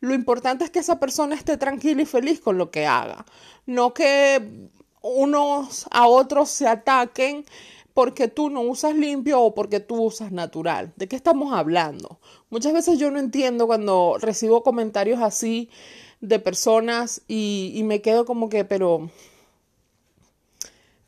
lo 0.00 0.14
importante 0.14 0.64
es 0.64 0.70
que 0.70 0.78
esa 0.78 1.00
persona 1.00 1.34
esté 1.34 1.56
tranquila 1.56 2.02
y 2.02 2.06
feliz 2.06 2.40
con 2.40 2.58
lo 2.58 2.70
que 2.70 2.86
haga, 2.86 3.26
no 3.66 3.94
que 3.94 4.70
unos 5.02 5.86
a 5.90 6.06
otros 6.06 6.50
se 6.50 6.68
ataquen 6.68 7.44
porque 7.98 8.28
tú 8.28 8.48
no 8.48 8.60
usas 8.60 8.94
limpio 8.94 9.42
o 9.42 9.56
porque 9.56 9.80
tú 9.80 10.00
usas 10.00 10.30
natural. 10.30 10.92
¿De 10.94 11.08
qué 11.08 11.16
estamos 11.16 11.52
hablando? 11.52 12.20
Muchas 12.48 12.72
veces 12.72 12.96
yo 12.96 13.10
no 13.10 13.18
entiendo 13.18 13.66
cuando 13.66 14.18
recibo 14.20 14.62
comentarios 14.62 15.20
así 15.20 15.68
de 16.20 16.38
personas 16.38 17.22
y, 17.26 17.80
me 17.86 18.00
quedo 18.00 18.24
como 18.24 18.50
que, 18.50 18.64
pero 18.64 19.10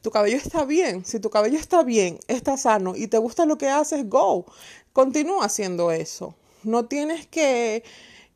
tu 0.02 0.10
cabello 0.10 0.36
está 0.36 0.64
bien. 0.64 1.04
Si 1.04 1.20
tu 1.20 1.30
cabello 1.30 1.60
está 1.60 1.84
bien, 1.84 2.18
está 2.26 2.56
sano 2.56 2.96
y 2.96 3.06
te 3.06 3.18
gusta 3.18 3.46
lo 3.46 3.56
que 3.56 3.68
haces, 3.68 4.08
go. 4.08 4.46
Continúa 4.92 5.44
haciendo 5.44 5.92
eso. 5.92 6.34
No 6.64 6.86
tienes 6.86 7.24
que, 7.28 7.84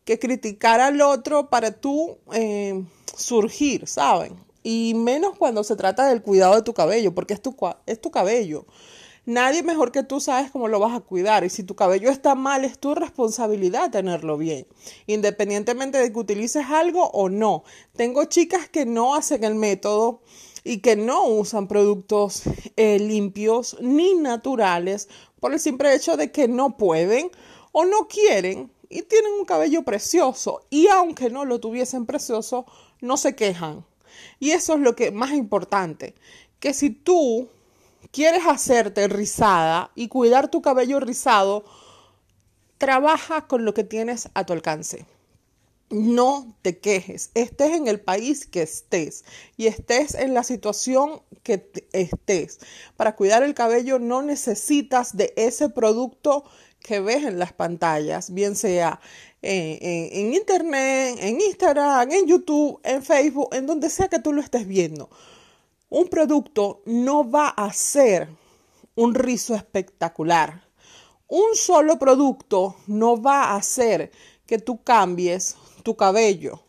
que 0.05 0.21
criticar 0.21 0.81
al 0.81 1.01
otro 1.01 1.51
para 1.51 1.73
tú 1.73 2.19
eh, 2.33 2.85
surgir, 3.17 3.89
¿saben? 3.89 4.44
Y 4.65 4.95
menos 4.95 5.39
cuando 5.39 5.63
se 5.63 5.77
trata 5.77 6.07
del 6.07 6.23
cuidado 6.23 6.57
de 6.57 6.63
tu 6.63 6.75
cabello, 6.75 7.15
porque 7.15 7.35
es 7.35 7.43
tu, 7.43 7.55
es 7.87 8.01
tu 8.01 8.11
cabello. 8.11 8.67
Nadie 9.27 9.63
mejor 9.63 9.93
que 9.93 10.03
tú 10.03 10.21
sabes 10.21 10.51
cómo 10.51 10.69
lo 10.69 10.79
vas 10.79 10.95
a 10.95 11.01
cuidar 11.01 11.45
y 11.45 11.51
si 11.51 11.63
tu 11.63 11.75
cabello 11.75 12.11
está 12.11 12.35
mal 12.35 12.63
es 12.65 12.79
tu 12.79 12.95
responsabilidad 12.95 13.91
tenerlo 13.91 14.37
bien, 14.37 14.67
independientemente 15.07 15.97
de 15.97 16.13
que 16.13 16.19
utilices 16.19 16.67
algo 16.69 17.09
o 17.09 17.31
no. 17.31 17.65
Tengo 17.97 18.25
chicas 18.25 18.69
que 18.69 18.85
no 18.85 19.15
hacen 19.15 19.45
el 19.45 19.55
método 19.55 20.21
y 20.63 20.81
que 20.81 20.97
no 20.97 21.27
usan 21.27 21.69
productos 21.69 22.43
eh, 22.77 22.99
limpios 22.99 23.79
ni 23.81 24.15
naturales 24.15 25.09
por 25.41 25.55
el 25.55 25.61
simple 25.61 25.95
hecho 25.95 26.19
de 26.19 26.31
que 26.31 26.47
no 26.47 26.77
pueden 26.77 27.31
o 27.73 27.87
no 27.87 28.09
quieren 28.09 28.71
y 28.91 29.03
tienen 29.03 29.33
un 29.39 29.47
cabello 29.47 29.85
precioso 29.85 30.67
y 30.69 30.89
aunque 30.89 31.31
no 31.31 31.47
lo 31.47 31.61
tuviesen 31.61 32.05
precioso, 32.05 32.67
no 33.01 33.17
se 33.17 33.35
quejan 33.35 33.87
y 34.39 34.51
eso 34.51 34.75
es 34.75 34.81
lo 34.81 34.97
que 34.97 35.11
más 35.11 35.33
importante, 35.33 36.15
que 36.61 36.75
si 36.75 36.91
tú 36.91 37.49
quieres 38.11 38.43
hacerte 38.47 39.09
rizada 39.09 39.91
y 39.95 40.09
cuidar 40.09 40.49
tu 40.49 40.63
cabello 40.63 41.01
rizado, 41.01 41.65
trabaja 42.79 43.47
con 43.47 43.65
lo 43.65 43.75
que 43.75 43.85
tienes 43.85 44.29
a 44.35 44.45
tu 44.45 44.53
alcance. 44.53 45.07
No 45.91 46.57
te 46.63 46.79
quejes, 46.79 47.31
estés 47.35 47.73
en 47.73 47.87
el 47.87 48.01
país 48.01 48.47
que 48.47 48.63
estés 48.63 49.25
y 49.57 49.67
estés 49.67 50.15
en 50.15 50.35
la 50.35 50.43
situación 50.43 51.23
que 51.43 51.71
estés. 51.93 52.59
Para 52.97 53.15
cuidar 53.17 53.43
el 53.43 53.55
cabello 53.55 53.99
no 53.99 54.23
necesitas 54.23 55.17
de 55.17 55.35
ese 55.37 55.69
producto 55.69 56.45
que 56.85 57.01
ves 57.01 57.25
en 57.25 57.39
las 57.39 57.55
pantallas, 57.55 58.31
bien 58.31 58.55
sea 58.55 59.01
en, 59.41 60.35
internet, 60.35 61.17
en 61.19 61.41
Instagram, 61.41 62.13
en 62.13 62.27
YouTube, 62.27 62.79
en 62.85 63.03
Facebook, 63.03 63.49
en 63.55 63.67
donde 63.67 63.89
sea 63.89 64.09
que 64.09 64.19
tú 64.19 64.35
lo 64.35 64.43
estés 64.43 64.67
viendo. 64.69 65.09
Un 65.89 66.09
producto 66.09 66.83
no 66.85 67.29
va 67.29 67.49
a 67.49 67.73
ser 67.73 68.29
un 68.97 69.15
rizo 69.15 69.55
espectacular. 69.55 70.63
Un 71.27 71.55
solo 71.55 71.99
producto 71.99 72.77
no 72.87 73.21
va 73.21 73.45
a 73.45 73.57
hacer 73.57 74.13
que 74.47 74.59
tú 74.59 74.85
cambies 74.85 75.57
tu 75.83 75.97
cabello. 75.97 76.64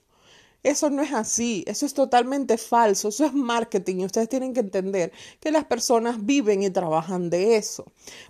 Eso 0.66 0.90
no 0.90 1.04
es 1.04 1.14
así, 1.14 1.64
eso 1.68 1.86
es 1.86 1.94
totalmente 1.94 2.58
falso, 2.58 3.10
eso 3.10 3.24
es 3.24 3.34
marketing 3.34 3.98
y 3.98 4.06
ustedes 4.06 4.28
tienen 4.28 4.52
que 4.52 4.62
entender 4.62 5.12
que 5.40 5.52
las 5.52 5.64
personas 5.64 6.26
viven 6.26 6.64
y 6.64 6.72
trabajan 6.72 7.30
de 7.30 7.56
eso. 7.56 7.86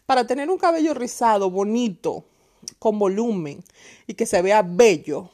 Para 0.05 0.27
tener 0.27 0.49
un 0.49 0.57
cabello 0.57 0.93
rizado, 0.93 1.49
bonito, 1.49 2.25
con 2.77 2.99
volumen 2.99 3.63
y 4.05 4.15
que 4.15 4.25
se 4.25 4.41
vea 4.41 4.63
bello. 4.63 5.29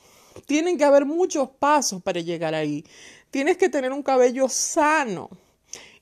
Tienen 0.45 0.77
que 0.77 0.83
haber 0.83 1.07
muchos 1.07 1.49
pasos 1.49 2.03
para 2.03 2.21
llegar 2.21 2.53
ahí. 2.53 2.85
Tienes 3.31 3.57
que 3.57 3.67
tener 3.67 3.91
un 3.93 4.03
cabello 4.03 4.47
sano. 4.47 5.31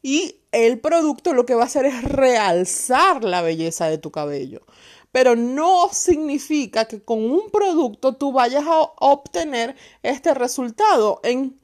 Y 0.01 0.35
el 0.51 0.79
producto 0.79 1.33
lo 1.33 1.45
que 1.45 1.55
va 1.55 1.63
a 1.63 1.67
hacer 1.67 1.85
es 1.85 2.03
realzar 2.03 3.23
la 3.23 3.41
belleza 3.41 3.87
de 3.87 3.99
tu 3.99 4.11
cabello. 4.11 4.63
Pero 5.11 5.35
no 5.35 5.89
significa 5.91 6.85
que 6.85 7.01
con 7.03 7.19
un 7.19 7.49
producto 7.49 8.15
tú 8.15 8.31
vayas 8.31 8.65
a 8.67 8.81
obtener 8.81 9.75
este 10.03 10.33
resultado 10.33 11.19
en 11.23 11.59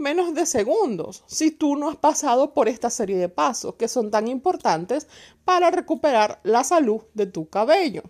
menos 0.00 0.34
de 0.34 0.46
segundos 0.46 1.22
si 1.26 1.50
tú 1.50 1.76
no 1.76 1.90
has 1.90 1.96
pasado 1.96 2.54
por 2.54 2.68
esta 2.68 2.90
serie 2.90 3.18
de 3.18 3.28
pasos 3.28 3.74
que 3.74 3.86
son 3.86 4.10
tan 4.10 4.26
importantes 4.28 5.06
para 5.44 5.70
recuperar 5.70 6.40
la 6.42 6.64
salud 6.64 7.02
de 7.14 7.26
tu 7.26 7.48
cabello. 7.48 8.02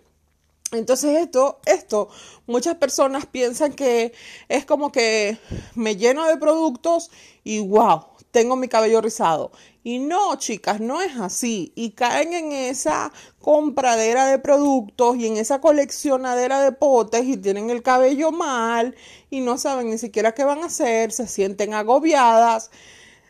Entonces 0.71 1.19
esto, 1.19 1.59
esto, 1.65 2.07
muchas 2.47 2.75
personas 2.75 3.25
piensan 3.25 3.73
que 3.73 4.13
es 4.47 4.65
como 4.65 4.89
que 4.89 5.37
me 5.75 5.97
lleno 5.97 6.25
de 6.25 6.37
productos 6.37 7.11
y 7.43 7.59
wow, 7.59 8.05
tengo 8.31 8.55
mi 8.55 8.67
cabello 8.67 9.01
rizado. 9.01 9.51
Y 9.83 9.99
no, 9.99 10.35
chicas, 10.37 10.79
no 10.79 11.01
es 11.01 11.17
así. 11.17 11.71
Y 11.75 11.91
caen 11.91 12.33
en 12.33 12.51
esa 12.51 13.11
compradera 13.39 14.27
de 14.27 14.39
productos 14.39 15.17
y 15.17 15.27
en 15.27 15.37
esa 15.37 15.59
coleccionadera 15.59 16.61
de 16.61 16.71
potes 16.71 17.25
y 17.25 17.37
tienen 17.37 17.69
el 17.69 17.83
cabello 17.83 18.31
mal 18.31 18.95
y 19.29 19.41
no 19.41 19.57
saben 19.57 19.89
ni 19.89 19.97
siquiera 19.97 20.33
qué 20.33 20.43
van 20.43 20.63
a 20.63 20.67
hacer, 20.67 21.11
se 21.11 21.27
sienten 21.27 21.73
agobiadas, 21.73 22.71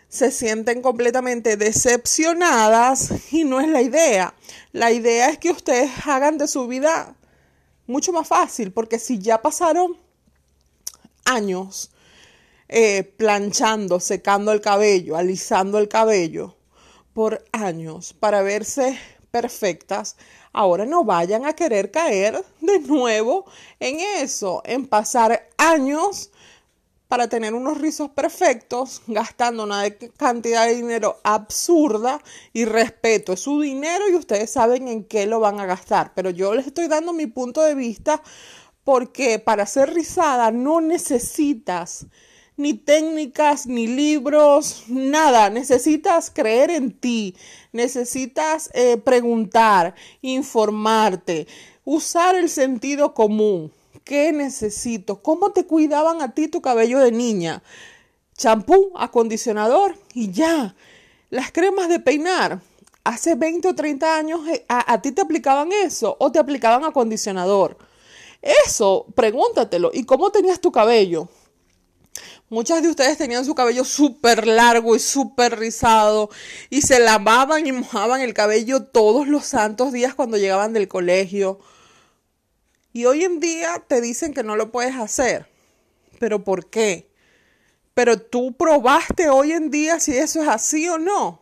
se 0.09 0.31
sienten 0.31 0.81
completamente 0.81 1.55
decepcionadas 1.55 3.33
y 3.33 3.45
no 3.45 3.61
es 3.61 3.69
la 3.69 3.81
idea. 3.81 4.35
La 4.73 4.91
idea 4.91 5.29
es 5.29 5.37
que 5.37 5.51
ustedes 5.51 5.89
hagan 6.05 6.37
de 6.37 6.47
su 6.47 6.67
vida 6.67 7.15
mucho 7.87 8.11
más 8.11 8.27
fácil, 8.27 8.71
porque 8.71 8.99
si 8.99 9.19
ya 9.19 9.41
pasaron 9.41 9.97
años 11.25 11.90
eh, 12.73 13.03
planchando, 13.03 13.99
secando 13.99 14.53
el 14.53 14.61
cabello, 14.61 15.17
alisando 15.17 15.77
el 15.77 15.89
cabello 15.89 16.55
por 17.11 17.43
años 17.51 18.13
para 18.13 18.41
verse 18.43 18.97
perfectas, 19.29 20.15
ahora 20.53 20.85
no 20.85 21.03
vayan 21.03 21.45
a 21.45 21.51
querer 21.51 21.91
caer 21.91 22.45
de 22.61 22.79
nuevo 22.79 23.45
en 23.81 23.99
eso, 23.99 24.61
en 24.63 24.87
pasar 24.87 25.49
años 25.57 26.31
para 27.09 27.27
tener 27.27 27.53
unos 27.53 27.77
rizos 27.77 28.09
perfectos, 28.11 29.01
gastando 29.05 29.63
una 29.63 29.83
cantidad 30.15 30.65
de 30.65 30.75
dinero 30.75 31.19
absurda 31.25 32.21
y 32.53 32.63
respeto 32.63 33.33
es 33.33 33.41
su 33.41 33.59
dinero 33.59 34.07
y 34.07 34.15
ustedes 34.15 34.49
saben 34.49 34.87
en 34.87 35.03
qué 35.03 35.25
lo 35.25 35.41
van 35.41 35.59
a 35.59 35.65
gastar. 35.65 36.13
Pero 36.15 36.29
yo 36.29 36.55
les 36.55 36.67
estoy 36.67 36.87
dando 36.87 37.11
mi 37.11 37.27
punto 37.27 37.63
de 37.63 37.75
vista 37.75 38.23
porque 38.85 39.39
para 39.39 39.65
ser 39.65 39.93
rizada 39.93 40.51
no 40.51 40.79
necesitas 40.79 42.05
ni 42.57 42.73
técnicas, 42.73 43.65
ni 43.67 43.87
libros, 43.87 44.83
nada. 44.87 45.49
Necesitas 45.49 46.29
creer 46.29 46.69
en 46.71 46.91
ti, 46.91 47.35
necesitas 47.71 48.69
eh, 48.73 48.97
preguntar, 48.97 49.95
informarte, 50.21 51.47
usar 51.83 52.35
el 52.35 52.49
sentido 52.49 53.13
común. 53.13 53.71
¿Qué 54.03 54.31
necesito? 54.31 55.21
¿Cómo 55.21 55.51
te 55.51 55.65
cuidaban 55.65 56.21
a 56.21 56.33
ti 56.33 56.47
tu 56.47 56.61
cabello 56.61 56.99
de 56.99 57.11
niña? 57.11 57.63
Champú, 58.35 58.91
acondicionador 58.95 59.95
y 60.13 60.31
ya. 60.31 60.75
Las 61.29 61.51
cremas 61.51 61.89
de 61.89 61.99
peinar. 61.99 62.61
Hace 63.03 63.35
20 63.35 63.67
o 63.67 63.75
30 63.75 64.15
años 64.15 64.47
eh, 64.47 64.65
a, 64.67 65.01
ti 65.01 65.11
te 65.11 65.21
aplicaban 65.21 65.71
eso 65.71 66.15
o 66.19 66.31
te 66.31 66.39
aplicaban 66.39 66.83
acondicionador. 66.83 67.77
Eso, 68.41 69.05
pregúntatelo. 69.15 69.91
¿Y 69.93 70.03
cómo 70.03 70.31
tenías 70.31 70.59
tu 70.59 70.71
cabello? 70.71 71.29
Muchas 72.51 72.81
de 72.83 72.89
ustedes 72.89 73.17
tenían 73.17 73.45
su 73.45 73.55
cabello 73.55 73.85
súper 73.85 74.45
largo 74.45 74.93
y 74.93 74.99
súper 74.99 75.57
rizado 75.57 76.29
y 76.69 76.81
se 76.81 76.99
lavaban 76.99 77.65
y 77.65 77.71
mojaban 77.71 78.19
el 78.19 78.33
cabello 78.33 78.83
todos 78.83 79.25
los 79.25 79.45
santos 79.45 79.93
días 79.93 80.15
cuando 80.15 80.35
llegaban 80.35 80.73
del 80.73 80.89
colegio. 80.89 81.61
Y 82.91 83.05
hoy 83.05 83.23
en 83.23 83.39
día 83.39 83.81
te 83.87 84.01
dicen 84.01 84.33
que 84.33 84.43
no 84.43 84.57
lo 84.57 84.69
puedes 84.69 84.97
hacer. 84.97 85.47
¿Pero 86.19 86.43
por 86.43 86.69
qué? 86.69 87.09
Pero 87.93 88.19
tú 88.19 88.51
probaste 88.57 89.29
hoy 89.29 89.53
en 89.53 89.71
día 89.71 90.01
si 90.01 90.17
eso 90.17 90.41
es 90.41 90.49
así 90.49 90.89
o 90.89 90.97
no. 90.97 91.41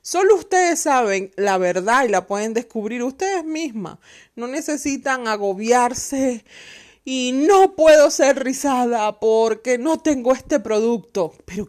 Solo 0.00 0.36
ustedes 0.36 0.80
saben 0.80 1.32
la 1.36 1.58
verdad 1.58 2.06
y 2.06 2.08
la 2.08 2.26
pueden 2.26 2.54
descubrir 2.54 3.02
ustedes 3.02 3.44
mismas. 3.44 3.98
No 4.34 4.46
necesitan 4.46 5.28
agobiarse 5.28 6.46
y 7.08 7.30
no 7.32 7.76
puedo 7.76 8.10
ser 8.10 8.42
rizada 8.42 9.20
porque 9.20 9.78
no 9.78 10.00
tengo 10.00 10.32
este 10.32 10.58
producto. 10.58 11.32
Pero, 11.44 11.68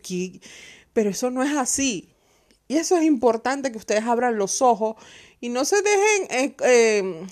pero 0.94 1.12
eso 1.12 1.30
no 1.30 1.44
es 1.44 1.56
así. 1.56 2.10
Y 2.68 2.78
eso 2.78 2.98
es 2.98 3.04
importante 3.04 3.72
que 3.72 3.78
ustedes 3.78 4.04
abran 4.04 4.38
los 4.38 4.64
ojos 4.64 4.96
y 5.40 5.50
no 5.50 5.64
se 5.64 5.76
dejen 5.84 6.28
eh, 6.32 6.56
eh, 6.64 7.28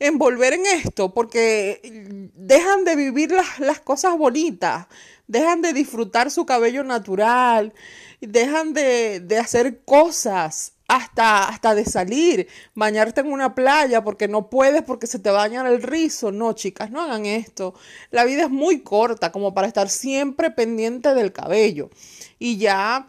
envolver 0.00 0.52
en 0.52 0.66
esto 0.66 1.14
porque 1.14 2.30
dejan 2.34 2.84
de 2.84 2.94
vivir 2.94 3.32
las, 3.32 3.58
las 3.58 3.80
cosas 3.80 4.18
bonitas, 4.18 4.86
dejan 5.26 5.62
de 5.62 5.72
disfrutar 5.72 6.30
su 6.30 6.44
cabello 6.44 6.84
natural, 6.84 7.72
dejan 8.20 8.74
de, 8.74 9.20
de 9.20 9.38
hacer 9.38 9.82
cosas 9.86 10.73
hasta, 10.94 11.48
hasta 11.48 11.74
de 11.74 11.84
salir, 11.84 12.48
bañarte 12.74 13.20
en 13.20 13.32
una 13.32 13.54
playa 13.54 14.02
porque 14.04 14.28
no 14.28 14.48
puedes 14.50 14.82
porque 14.82 15.06
se 15.06 15.18
te 15.18 15.30
baña 15.30 15.66
el 15.68 15.82
rizo. 15.82 16.32
No, 16.32 16.52
chicas, 16.52 16.90
no 16.90 17.00
hagan 17.00 17.26
esto. 17.26 17.74
La 18.10 18.24
vida 18.24 18.44
es 18.44 18.50
muy 18.50 18.80
corta 18.80 19.32
como 19.32 19.54
para 19.54 19.66
estar 19.66 19.88
siempre 19.88 20.50
pendiente 20.50 21.14
del 21.14 21.32
cabello. 21.32 21.90
Y 22.38 22.58
ya 22.58 23.08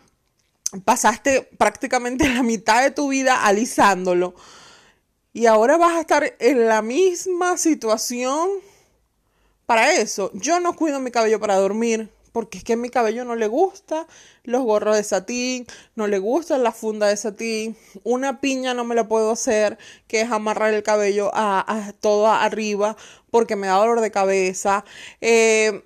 pasaste 0.83 1.49
prácticamente 1.57 2.27
la 2.33 2.43
mitad 2.43 2.81
de 2.81 2.91
tu 2.91 3.09
vida 3.09 3.45
alisándolo. 3.45 4.35
Y 5.33 5.47
ahora 5.47 5.77
vas 5.77 5.97
a 5.97 6.01
estar 6.01 6.35
en 6.39 6.67
la 6.67 6.81
misma 6.81 7.57
situación 7.57 8.49
para 9.65 9.93
eso. 9.93 10.31
Yo 10.33 10.59
no 10.59 10.75
cuido 10.75 10.99
mi 10.99 11.11
cabello 11.11 11.39
para 11.39 11.55
dormir 11.55 12.09
porque 12.35 12.57
es 12.57 12.65
que 12.65 12.73
a 12.73 12.75
mi 12.75 12.89
cabello 12.89 13.23
no 13.23 13.37
le 13.37 13.47
gusta 13.47 14.07
los 14.43 14.61
gorros 14.61 14.97
de 14.97 15.05
satín, 15.05 15.65
no 15.95 16.05
le 16.07 16.19
gusta 16.19 16.57
la 16.57 16.73
funda 16.73 17.07
de 17.07 17.15
satín, 17.15 17.77
una 18.03 18.41
piña 18.41 18.73
no 18.73 18.83
me 18.83 18.93
la 18.93 19.07
puedo 19.07 19.31
hacer, 19.31 19.77
que 20.09 20.19
es 20.19 20.29
amarrar 20.29 20.73
el 20.73 20.83
cabello 20.83 21.31
a, 21.33 21.93
todo 22.01 22.27
arriba 22.27 22.97
porque 23.31 23.55
me 23.55 23.67
da 23.67 23.77
dolor 23.77 24.01
de 24.01 24.11
cabeza. 24.11 24.83
Eh, 25.21 25.85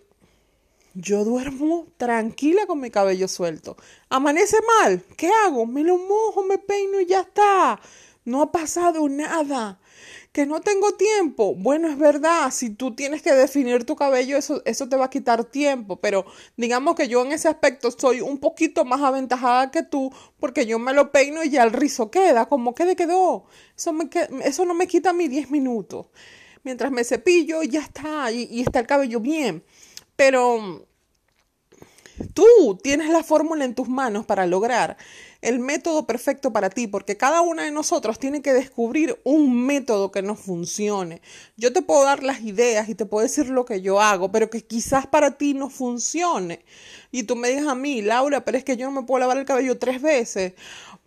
yo 0.96 1.24
duermo 1.24 1.86
tranquila 1.98 2.66
con 2.66 2.80
mi 2.80 2.90
cabello 2.90 3.28
suelto. 3.28 3.78
Amanece 4.10 4.58
mal, 4.80 5.04
¿qué 5.18 5.30
hago? 5.46 5.68
Me 5.68 5.84
lo 5.84 6.00
mojo, 6.00 6.42
me 6.42 6.58
peino 6.58 7.00
y 7.00 7.06
ya 7.06 7.20
está. 7.20 7.80
No 8.26 8.42
ha 8.42 8.52
pasado 8.52 9.08
nada 9.08 9.80
que 10.32 10.46
no 10.46 10.62
tengo 10.62 10.92
tiempo. 10.94 11.56
Bueno, 11.56 11.90
es 11.90 11.98
verdad, 11.98 12.52
si 12.52 12.70
tú 12.70 12.96
tienes 12.96 13.22
que 13.22 13.34
definir 13.34 13.84
tu 13.86 13.96
cabello, 13.96 14.38
eso, 14.38 14.62
eso 14.66 14.88
te 14.88 14.96
va 14.96 15.06
a 15.06 15.10
quitar 15.10 15.44
tiempo, 15.46 15.98
pero 15.98 16.26
digamos 16.56 16.96
que 16.96 17.08
yo 17.08 17.26
en 17.26 17.32
ese 17.32 17.48
aspecto 17.48 17.90
soy 17.92 18.22
un 18.22 18.38
poquito 18.40 18.86
más 18.86 19.02
aventajada 19.02 19.72
que 19.72 19.84
tú, 19.84 20.14
porque 20.40 20.66
yo 20.66 20.78
me 20.78 20.94
lo 20.94 21.12
peino 21.12 21.44
y 21.44 21.50
ya 21.50 21.64
el 21.64 21.74
rizo 21.74 22.12
queda, 22.12 22.48
como 22.48 22.76
quede 22.76 22.96
quedó. 22.96 23.46
Eso, 23.76 23.94
me, 23.94 24.10
eso 24.44 24.66
no 24.66 24.74
me 24.74 24.88
quita 24.88 25.14
mis 25.14 25.30
10 25.30 25.50
minutos. 25.52 26.08
Mientras 26.64 26.92
me 26.92 27.04
cepillo, 27.04 27.64
ya 27.64 27.82
está, 27.82 28.32
y, 28.32 28.48
y 28.52 28.62
está 28.62 28.80
el 28.80 28.88
cabello 28.88 29.20
bien. 29.20 29.64
Pero 30.16 30.89
tú 32.34 32.80
tienes 32.82 33.10
la 33.10 33.24
fórmula 33.24 33.66
en 33.66 33.76
tus 33.76 33.90
manos 33.90 34.26
para 34.26 34.46
lograr 34.46 34.98
el 35.42 35.60
método 35.60 36.06
perfecto 36.06 36.52
para 36.52 36.70
ti, 36.70 36.88
porque 36.88 37.16
cada 37.16 37.42
una 37.42 37.64
de 37.64 37.72
nosotros 37.72 38.20
tiene 38.20 38.42
que 38.42 38.52
descubrir 38.52 39.20
un 39.24 39.66
método 39.66 40.12
que 40.12 40.22
nos 40.22 40.40
funcione. 40.40 41.22
Yo 41.56 41.72
te 41.72 41.82
puedo 41.82 42.04
dar 42.04 42.24
las 42.24 42.42
ideas 42.42 42.90
y 42.90 42.96
te 42.96 43.06
puedo 43.06 43.24
decir 43.24 43.50
lo 43.50 43.64
que 43.64 43.82
yo 43.82 44.02
hago, 44.02 44.32
pero 44.32 44.50
que 44.50 44.66
quizás 44.66 45.08
para 45.08 45.38
ti 45.38 45.54
no 45.54 45.70
funcione. 45.70 46.66
Y 47.12 47.24
tú 47.24 47.36
me 47.36 47.50
digas 47.50 47.68
a 47.68 47.76
mí, 47.76 48.02
Laura, 48.02 48.44
pero 48.44 48.58
es 48.58 48.66
que 48.66 48.76
yo 48.76 48.86
no 48.86 49.02
me 49.02 49.08
puedo 49.08 49.20
lavar 49.20 49.38
el 49.38 49.46
cabello 49.46 49.78
tres 49.78 50.02
veces 50.02 50.54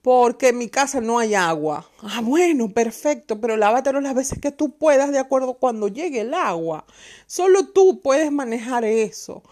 porque 0.00 0.48
en 0.48 0.58
mi 0.58 0.68
casa 0.68 1.00
no 1.00 1.18
hay 1.18 1.34
agua. 1.34 1.88
Ah, 2.00 2.20
bueno, 2.22 2.72
perfecto, 2.72 3.40
pero 3.40 3.56
lávatelo 3.56 4.00
las 4.00 4.14
veces 4.14 4.40
que 4.40 4.50
tú 4.50 4.76
puedas 4.76 5.12
de 5.12 5.20
acuerdo 5.20 5.54
cuando 5.54 5.88
llegue 5.88 6.22
el 6.22 6.34
agua. 6.34 6.86
Solo 7.26 7.68
tú 7.68 8.00
puedes 8.00 8.32
manejar 8.32 8.84
eso 8.84 9.42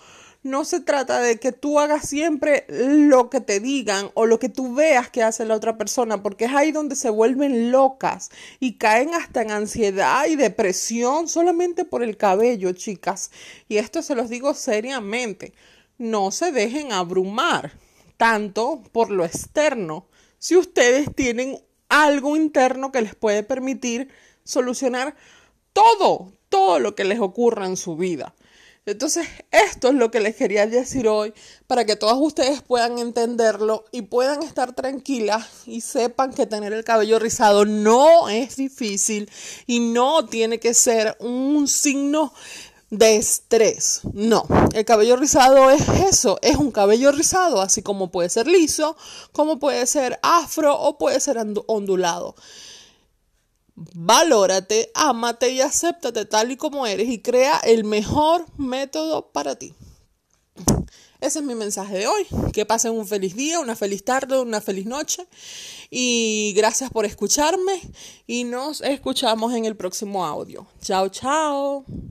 no 0.43 0.65
se 0.65 0.81
trata 0.81 1.21
de 1.21 1.39
que 1.39 1.53
tú 1.53 1.79
hagas 1.79 2.09
siempre 2.09 2.65
lo 2.69 3.29
que 3.29 3.41
te 3.41 3.61
digan 3.61 4.11
o 4.15 4.25
lo 4.25 4.39
que 4.39 4.49
tú 4.49 4.75
veas 4.75 5.11
que 5.11 5.23
hace 5.23 5.45
la 5.45 5.55
otra 5.55 5.77
persona, 5.77 6.23
porque 6.23 6.47
es 6.47 6.53
ahí 6.53 6.73
donde 6.73 6.97
se 6.97 7.11
vuelven 7.11 7.71
locas 7.71 8.31
y 8.59 8.79
caen 8.79 9.15
hasta 9.15 9.43
en 9.43 9.51
ansiedad 9.51 10.27
y 10.27 10.37
depresión 10.37 11.29
solamente 11.29 11.85
por 11.85 12.03
el 12.03 12.17
cabello, 12.17 12.73
chicas. 12.73 13.31
Y 13.69 13.77
esto 13.77 14.03
se 14.03 14.15
los 14.15 14.31
digo 14.31 14.55
seriamente. 14.55 15.53
No 15.99 16.31
se 16.31 16.53
dejen 16.53 16.93
abrumar 16.93 17.73
tanto 18.17 18.83
por 18.93 19.11
lo 19.11 19.27
externo. 19.27 20.07
Si 20.39 20.57
ustedes 20.57 21.15
tienen 21.15 21.59
algo 21.91 22.37
interno 22.37 22.93
que 22.93 23.03
les 23.03 23.15
puede 23.15 23.43
permitir 23.43 24.09
solucionar 24.45 25.15
todo, 25.75 26.33
todo 26.49 26.79
lo 26.79 26.95
que 26.95 27.05
les 27.05 27.21
ocurra 27.21 27.67
en 27.67 27.77
su 27.77 27.97
vida. 27.97 28.35
Entonces, 28.91 29.29
esto 29.53 29.89
es 29.89 29.95
lo 29.95 30.11
que 30.11 30.19
les 30.19 30.35
quería 30.35 30.67
decir 30.67 31.07
hoy 31.07 31.33
para 31.69 31.85
que 31.85 31.95
todas 31.95 32.17
ustedes 32.19 32.61
puedan 32.61 32.99
entenderlo 32.99 33.85
y 33.93 34.03
puedan 34.03 34.43
estar 34.43 34.75
tranquilas 34.75 35.47
y 35.67 35.81
sepan 35.81 36.33
que 36.33 36.47
tener 36.47 36.73
el 36.73 36.83
cabello 36.83 37.21
rizado 37.21 37.65
no 37.65 38.29
es 38.29 38.57
difícil 38.57 39.31
y 39.69 39.79
no 39.79 40.27
tiene 40.27 40.59
que 40.59 40.75
ser 40.75 41.17
un 41.21 41.69
signo 41.69 42.33
de 42.91 43.17
estrés. 43.17 44.01
No, 44.13 44.45
el 44.75 44.85
cabello 44.85 45.17
rizado 45.17 45.71
es 45.71 45.89
eso, 45.89 46.41
es 46.43 46.57
un 46.57 46.73
cabello 46.73 47.13
rizado, 47.13 47.63
así 47.63 47.83
como 47.83 48.11
puede 48.11 48.29
ser 48.29 48.49
liso, 48.49 48.97
como 49.31 49.61
puede 49.61 49.87
ser 49.87 50.19
afro 50.23 50.77
o 50.77 50.99
puede 50.99 51.21
ser 51.21 51.39
ondulado. 51.39 52.35
Valórate, 53.95 54.91
ámate 54.95 55.51
y 55.51 55.61
acéptate 55.63 56.27
tal 56.27 56.53
y 56.53 56.57
como 56.57 56.87
eres 56.87 57.09
y 57.09 57.23
crea 57.23 57.59
el 57.65 57.85
mejor 57.85 58.45
método 58.59 59.31
para 59.33 59.57
ti. 59.57 59.75
Ese 61.21 61.39
es 61.39 61.45
mi 61.45 61.55
mensaje 61.55 61.99
de 61.99 62.07
hoy. 62.07 62.27
Que 62.53 62.67
pasen 62.67 62.93
un 62.93 63.07
feliz 63.07 63.35
día, 63.35 63.61
una 63.61 63.77
feliz 63.77 64.05
tarde, 64.05 64.39
una 64.39 64.61
feliz 64.61 64.87
noche. 64.87 65.27
Y 65.91 66.53
gracias 66.57 66.91
por 66.91 67.05
escucharme 67.05 67.81
y 68.27 68.45
nos 68.45 68.81
escuchamos 68.81 69.55
en 69.55 69.65
el 69.65 69.77
próximo 69.77 70.25
audio. 70.25 70.67
Chao, 70.83 71.09
chao. 71.09 71.85